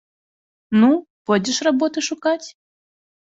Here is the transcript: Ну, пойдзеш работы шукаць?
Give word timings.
Ну, 0.83 0.89
пойдзеш 1.29 1.57
работы 1.69 1.99
шукаць? 2.09 2.43